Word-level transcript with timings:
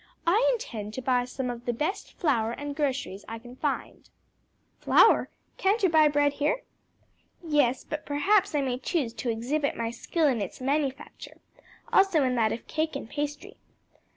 "I 0.25 0.49
intend 0.51 0.95
to 0.95 1.01
buy 1.03 1.25
some 1.25 1.51
of 1.51 1.65
the 1.65 1.73
best 1.73 2.13
flour 2.13 2.53
and 2.53 2.75
groceries 2.75 3.21
that 3.21 3.31
I 3.33 3.37
can 3.37 3.55
find." 3.55 4.09
"Flour? 4.79 5.29
can't 5.57 5.83
you 5.83 5.89
buy 5.89 6.07
bread 6.07 6.33
here?" 6.33 6.63
"Yes, 7.43 7.83
but 7.83 8.03
perhaps 8.03 8.55
I 8.55 8.61
may 8.61 8.79
choose 8.79 9.13
to 9.13 9.29
exhibit 9.29 9.77
my 9.77 9.91
skill 9.91 10.25
in 10.25 10.41
its 10.41 10.59
manufacture; 10.59 11.37
also 11.93 12.23
in 12.23 12.33
that 12.33 12.51
of 12.51 12.65
cake 12.65 12.95
and 12.95 13.07
pastry." 13.07 13.57